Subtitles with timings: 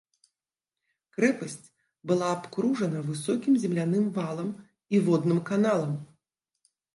[1.17, 1.67] Крэпасць
[2.11, 4.49] была абкружана высокім земляным валам
[4.97, 5.93] і водным каналам.